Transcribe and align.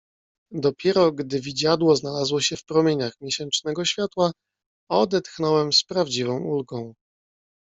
"Dopiero, 0.55 1.11
gdy 1.11 1.41
widziadło 1.41 1.95
znalazło 1.95 2.41
się 2.41 2.57
w 2.57 2.65
promieniach 2.65 3.21
miesięcznego 3.21 3.85
światła, 3.85 4.31
odetchnąłem 4.91 5.73
z 5.73 5.83
prawdziwą 5.83 6.37
ulgą." 6.39 6.93